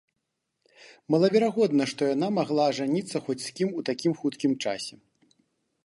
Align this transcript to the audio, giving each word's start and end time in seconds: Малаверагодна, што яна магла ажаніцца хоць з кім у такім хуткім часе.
Малаверагодна, 1.15 1.83
што 1.91 2.01
яна 2.15 2.27
магла 2.39 2.63
ажаніцца 2.73 3.17
хоць 3.29 3.39
з 3.47 3.55
кім 3.61 3.69
у 3.83 3.85
такім 3.91 4.11
хуткім 4.23 4.53
часе. 4.67 4.95